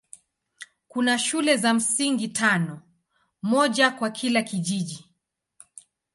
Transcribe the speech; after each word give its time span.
Kuna 0.87 1.17
shule 1.19 1.57
za 1.57 1.73
msingi 1.73 2.27
tano, 2.27 2.81
moja 3.43 3.91
kwa 3.91 4.09
kila 4.11 4.41
kijiji. 4.43 5.05